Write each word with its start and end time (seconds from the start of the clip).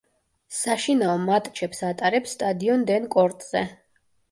საშინაო 0.59 1.17
მატჩებს 1.25 1.83
ატარებს 1.91 2.35
სტადიონ 2.39 2.89
დენ 2.91 3.09
კორტზე. 3.19 3.67